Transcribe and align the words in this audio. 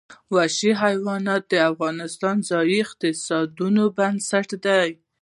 وحشي 0.35 0.71
حیوانات 0.83 1.43
د 1.49 1.53
افغانستان 1.71 2.35
د 2.41 2.45
ځایي 2.49 2.77
اقتصادونو 2.85 3.83
بنسټ 3.97 4.49
دی. 4.65 4.89